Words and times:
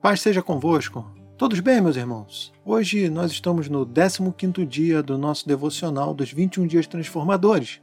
Paz 0.00 0.20
seja 0.20 0.40
convosco. 0.40 1.04
Todos 1.36 1.58
bem, 1.58 1.80
meus 1.80 1.96
irmãos? 1.96 2.52
Hoje 2.64 3.08
nós 3.10 3.32
estamos 3.32 3.68
no 3.68 3.84
15º 3.84 4.64
dia 4.64 5.02
do 5.02 5.18
nosso 5.18 5.48
devocional 5.48 6.14
dos 6.14 6.32
21 6.32 6.68
dias 6.68 6.86
transformadores. 6.86 7.80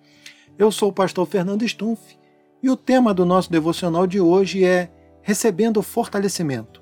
Eu 0.57 0.71
sou 0.71 0.89
o 0.89 0.93
pastor 0.93 1.27
Fernando 1.27 1.67
Stumpf 1.67 2.17
e 2.63 2.69
o 2.69 2.77
tema 2.77 3.13
do 3.13 3.25
nosso 3.25 3.51
devocional 3.51 4.07
de 4.07 4.21
hoje 4.21 4.63
é 4.63 4.89
recebendo 5.21 5.81
fortalecimento. 5.81 6.81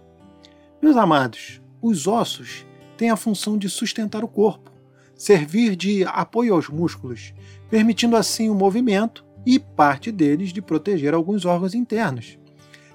Meus 0.80 0.96
amados, 0.96 1.60
os 1.82 2.06
ossos 2.06 2.64
têm 2.96 3.10
a 3.10 3.18
função 3.18 3.58
de 3.58 3.68
sustentar 3.68 4.24
o 4.24 4.28
corpo, 4.28 4.72
servir 5.16 5.76
de 5.76 6.04
apoio 6.04 6.54
aos 6.54 6.70
músculos, 6.70 7.34
permitindo 7.72 8.16
assim 8.16 8.52
o 8.52 8.56
movimento 8.56 9.26
e 9.44 9.58
parte 9.58 10.12
deles 10.12 10.54
de 10.54 10.62
proteger 10.62 11.12
alguns 11.12 11.44
órgãos 11.44 11.74
internos. 11.74 12.38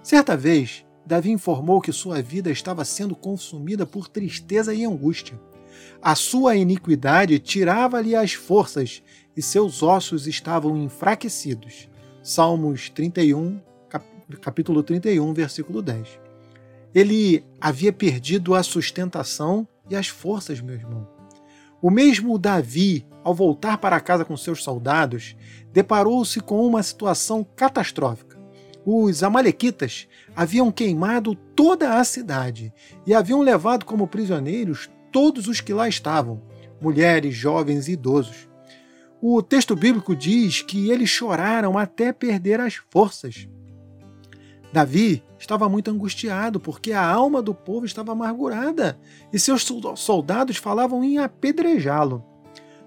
Certa 0.04 0.36
vez, 0.36 0.86
Davi 1.08 1.30
informou 1.30 1.80
que 1.80 1.90
sua 1.90 2.20
vida 2.20 2.50
estava 2.50 2.84
sendo 2.84 3.16
consumida 3.16 3.86
por 3.86 4.08
tristeza 4.08 4.74
e 4.74 4.84
angústia. 4.84 5.40
A 6.02 6.14
sua 6.14 6.54
iniquidade 6.54 7.38
tirava-lhe 7.38 8.14
as 8.14 8.34
forças 8.34 9.02
e 9.34 9.40
seus 9.40 9.82
ossos 9.82 10.26
estavam 10.26 10.76
enfraquecidos. 10.76 11.88
Salmos 12.22 12.90
31, 12.90 13.58
capítulo 14.42 14.82
31, 14.82 15.32
versículo 15.32 15.80
10. 15.80 16.20
Ele 16.94 17.42
havia 17.58 17.92
perdido 17.92 18.54
a 18.54 18.62
sustentação 18.62 19.66
e 19.88 19.96
as 19.96 20.08
forças, 20.08 20.60
meu 20.60 20.74
irmão. 20.74 21.08
O 21.80 21.90
mesmo 21.90 22.38
Davi, 22.38 23.06
ao 23.24 23.34
voltar 23.34 23.78
para 23.78 23.98
casa 23.98 24.26
com 24.26 24.36
seus 24.36 24.62
soldados, 24.62 25.34
deparou-se 25.72 26.38
com 26.40 26.66
uma 26.66 26.82
situação 26.82 27.46
catastrófica 27.56 28.37
os 28.90 29.22
Amalequitas 29.22 30.08
haviam 30.34 30.72
queimado 30.72 31.34
toda 31.34 31.98
a 31.98 32.04
cidade 32.04 32.72
e 33.06 33.12
haviam 33.12 33.42
levado 33.42 33.84
como 33.84 34.08
prisioneiros 34.08 34.88
todos 35.12 35.46
os 35.46 35.60
que 35.60 35.74
lá 35.74 35.86
estavam, 35.86 36.40
mulheres, 36.80 37.34
jovens 37.34 37.86
e 37.86 37.92
idosos. 37.92 38.48
O 39.20 39.42
texto 39.42 39.76
bíblico 39.76 40.16
diz 40.16 40.62
que 40.62 40.90
eles 40.90 41.10
choraram 41.10 41.76
até 41.76 42.14
perder 42.14 42.60
as 42.60 42.76
forças. 42.88 43.46
Davi 44.72 45.22
estava 45.38 45.68
muito 45.68 45.90
angustiado 45.90 46.58
porque 46.58 46.92
a 46.92 47.06
alma 47.06 47.42
do 47.42 47.54
povo 47.54 47.84
estava 47.84 48.12
amargurada 48.12 48.98
e 49.30 49.38
seus 49.38 49.66
soldados 49.96 50.56
falavam 50.56 51.04
em 51.04 51.18
apedrejá-lo. 51.18 52.24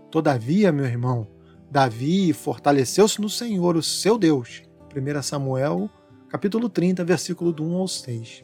Todavia, 0.10 0.72
meu 0.72 0.86
irmão, 0.86 1.28
Davi 1.70 2.34
fortaleceu-se 2.34 3.22
no 3.22 3.30
Senhor, 3.30 3.76
o 3.76 3.84
seu 3.84 4.18
Deus, 4.18 4.64
1 4.94 5.22
Samuel, 5.22 5.90
capítulo 6.28 6.68
30, 6.68 7.04
versículo 7.06 7.54
do 7.54 7.64
1 7.64 7.76
ao 7.76 7.88
6. 7.88 8.44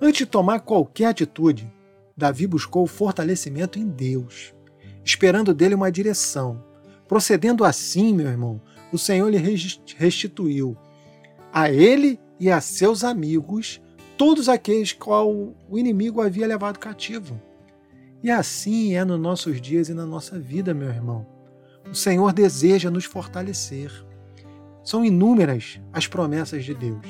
Antes 0.00 0.18
de 0.18 0.26
tomar 0.26 0.60
qualquer 0.60 1.06
atitude, 1.06 1.70
Davi 2.16 2.46
buscou 2.46 2.86
fortalecimento 2.86 3.78
em 3.78 3.86
Deus, 3.86 4.54
esperando 5.04 5.52
dele 5.52 5.74
uma 5.74 5.92
direção. 5.92 6.62
Procedendo 7.06 7.64
assim, 7.64 8.14
meu 8.14 8.26
irmão, 8.26 8.60
o 8.92 8.98
Senhor 8.98 9.28
lhe 9.28 9.38
restituiu 9.96 10.76
a 11.52 11.70
ele 11.70 12.18
e 12.40 12.50
a 12.50 12.60
seus 12.60 13.04
amigos 13.04 13.80
todos 14.16 14.48
aqueles 14.48 14.92
qual 14.92 15.30
o 15.30 15.78
inimigo 15.78 16.20
havia 16.22 16.46
levado 16.46 16.78
cativo. 16.78 17.40
E 18.22 18.30
assim 18.30 18.94
é 18.94 19.04
nos 19.04 19.20
nossos 19.20 19.60
dias 19.60 19.88
e 19.88 19.94
na 19.94 20.06
nossa 20.06 20.38
vida, 20.38 20.72
meu 20.72 20.88
irmão. 20.88 21.26
O 21.90 21.94
Senhor 21.94 22.32
deseja 22.32 22.90
nos 22.90 23.04
fortalecer. 23.04 23.92
São 24.84 25.04
inúmeras 25.04 25.80
as 25.92 26.06
promessas 26.06 26.64
de 26.64 26.74
Deus. 26.74 27.06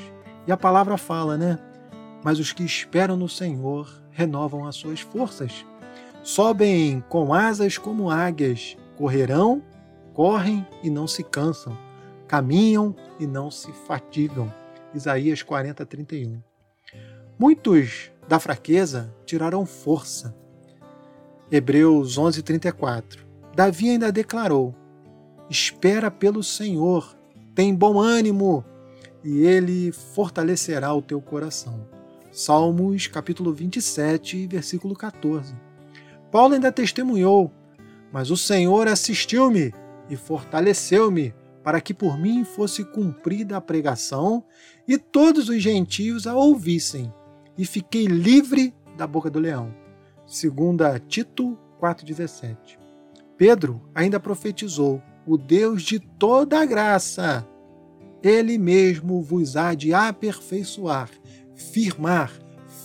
E 0.46 0.52
a 0.52 0.56
palavra 0.56 0.96
fala, 0.96 1.36
né? 1.36 1.58
Mas 2.22 2.38
os 2.38 2.52
que 2.52 2.62
esperam 2.62 3.16
no 3.16 3.28
Senhor 3.28 3.88
renovam 4.10 4.64
as 4.64 4.76
suas 4.76 5.00
forças. 5.00 5.66
Sobem 6.22 7.04
com 7.08 7.34
asas 7.34 7.76
como 7.76 8.10
águias, 8.10 8.76
correrão, 8.96 9.62
correm 10.14 10.66
e 10.82 10.88
não 10.88 11.06
se 11.06 11.24
cansam, 11.24 11.76
caminham 12.28 12.94
e 13.18 13.26
não 13.26 13.50
se 13.50 13.72
fatigam. 13.72 14.52
Isaías 14.94 15.42
40, 15.42 15.84
31. 15.84 16.40
Muitos 17.36 18.12
da 18.28 18.38
fraqueza 18.38 19.12
tirarão 19.26 19.66
força. 19.66 20.34
Hebreus 21.50 22.16
11, 22.16 22.42
34. 22.42 23.26
Davi 23.54 23.90
ainda 23.90 24.12
declarou: 24.12 24.74
Espera 25.50 26.10
pelo 26.10 26.42
Senhor 26.42 27.16
tem 27.54 27.74
bom 27.74 28.00
ânimo, 28.00 28.64
e 29.22 29.44
ele 29.46 29.92
fortalecerá 29.92 30.92
o 30.92 31.00
teu 31.00 31.20
coração. 31.20 31.88
Salmos 32.32 33.06
capítulo 33.06 33.52
27, 33.52 34.46
versículo 34.48 34.94
14. 34.94 35.54
Paulo 36.32 36.54
ainda 36.54 36.72
testemunhou: 36.72 37.52
Mas 38.12 38.30
o 38.30 38.36
Senhor 38.36 38.88
assistiu-me 38.88 39.72
e 40.10 40.16
fortaleceu-me, 40.16 41.32
para 41.62 41.80
que 41.80 41.94
por 41.94 42.18
mim 42.18 42.44
fosse 42.44 42.84
cumprida 42.84 43.56
a 43.56 43.60
pregação 43.60 44.44
e 44.86 44.98
todos 44.98 45.48
os 45.48 45.62
gentios 45.62 46.26
a 46.26 46.34
ouvissem, 46.34 47.10
e 47.56 47.64
fiquei 47.64 48.06
livre 48.06 48.74
da 48.96 49.06
boca 49.06 49.30
do 49.30 49.38
leão. 49.38 49.72
Segunda 50.26 50.98
Tito 50.98 51.56
4:17. 51.80 52.78
Pedro 53.38 53.80
ainda 53.94 54.18
profetizou: 54.18 55.00
o 55.26 55.36
Deus 55.36 55.82
de 55.82 55.98
toda 55.98 56.64
graça. 56.64 57.46
Ele 58.22 58.58
mesmo 58.58 59.22
vos 59.22 59.56
há 59.56 59.74
de 59.74 59.92
aperfeiçoar, 59.92 61.10
firmar, 61.54 62.32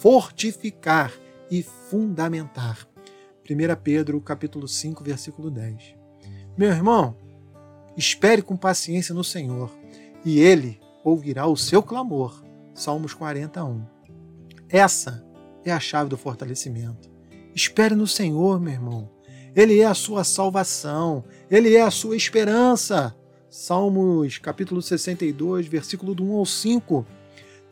fortificar 0.01 1.13
e 1.49 1.63
fundamentar. 1.63 2.87
1 3.49 3.81
Pedro 3.81 4.19
capítulo 4.21 4.67
5, 4.67 5.03
versículo 5.03 5.49
10. 5.49 5.95
Meu 6.57 6.69
irmão, 6.69 7.15
espere 7.95 8.41
com 8.41 8.55
paciência 8.55 9.15
no 9.15 9.23
Senhor, 9.23 9.71
e 10.23 10.39
ele 10.39 10.79
ouvirá 11.03 11.47
o 11.47 11.57
seu 11.57 11.81
clamor. 11.81 12.43
Salmos 12.73 13.13
41. 13.13 13.85
Essa 14.69 15.25
é 15.65 15.71
a 15.71 15.79
chave 15.79 16.09
do 16.09 16.17
fortalecimento. 16.17 17.09
Espere 17.55 17.95
no 17.95 18.07
Senhor, 18.07 18.59
meu 18.59 18.73
irmão. 18.73 19.09
Ele 19.59 19.81
é 19.81 19.85
a 19.85 19.93
sua 19.93 20.23
salvação, 20.23 21.21
ele 21.51 21.75
é 21.75 21.81
a 21.81 21.91
sua 21.91 22.15
esperança. 22.15 23.13
Salmos 23.49 24.37
capítulo 24.37 24.81
62, 24.81 25.67
versículo 25.67 26.15
do 26.15 26.23
1 26.23 26.37
ao 26.37 26.45
5. 26.45 27.05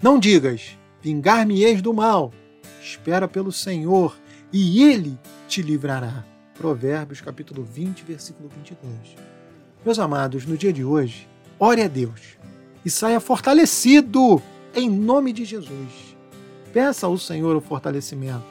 Não 0.01 0.19
digas, 0.19 0.77
vingar-me-eis 1.01 1.81
do 1.81 1.93
mal. 1.93 2.33
Espera 2.81 3.25
pelo 3.25 3.53
Senhor, 3.53 4.17
e 4.51 4.83
ele 4.83 5.17
te 5.47 5.61
livrará. 5.61 6.25
Provérbios 6.55 7.21
capítulo 7.21 7.63
20, 7.63 8.03
versículo 8.03 8.49
22. 8.49 9.15
Meus 9.85 9.97
amados, 9.97 10.45
no 10.45 10.57
dia 10.57 10.73
de 10.73 10.83
hoje, 10.83 11.25
ore 11.57 11.83
a 11.83 11.87
Deus 11.87 12.37
e 12.83 12.89
saia 12.89 13.21
fortalecido 13.21 14.41
em 14.75 14.89
nome 14.89 15.31
de 15.31 15.45
Jesus. 15.45 16.17
Peça 16.73 17.07
ao 17.07 17.17
Senhor 17.17 17.55
o 17.55 17.61
fortalecimento. 17.61 18.43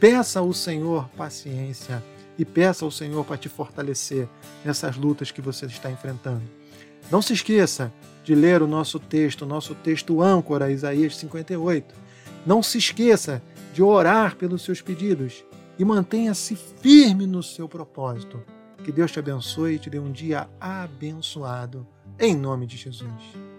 Peça 0.00 0.40
ao 0.40 0.50
Senhor 0.54 1.10
paciência 1.10 2.02
e 2.40 2.44
peça 2.46 2.86
ao 2.86 2.90
Senhor 2.90 3.22
para 3.22 3.36
te 3.36 3.50
fortalecer 3.50 4.26
nessas 4.64 4.96
lutas 4.96 5.30
que 5.30 5.42
você 5.42 5.66
está 5.66 5.90
enfrentando. 5.90 6.40
Não 7.10 7.20
se 7.20 7.34
esqueça 7.34 7.92
de 8.24 8.34
ler 8.34 8.62
o 8.62 8.66
nosso 8.66 8.98
texto, 8.98 9.42
o 9.42 9.46
nosso 9.46 9.74
texto 9.74 10.22
âncora, 10.22 10.72
Isaías 10.72 11.16
58. 11.16 11.94
Não 12.46 12.62
se 12.62 12.78
esqueça 12.78 13.42
de 13.74 13.82
orar 13.82 14.36
pelos 14.36 14.62
seus 14.62 14.80
pedidos 14.80 15.44
e 15.78 15.84
mantenha-se 15.84 16.56
firme 16.56 17.26
no 17.26 17.42
seu 17.42 17.68
propósito. 17.68 18.42
Que 18.82 18.90
Deus 18.90 19.12
te 19.12 19.18
abençoe 19.18 19.74
e 19.74 19.78
te 19.78 19.90
dê 19.90 19.98
um 19.98 20.10
dia 20.10 20.48
abençoado. 20.58 21.86
Em 22.18 22.34
nome 22.34 22.66
de 22.66 22.78
Jesus. 22.78 23.49